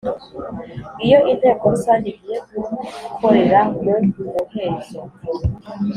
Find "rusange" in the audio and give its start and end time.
1.73-2.07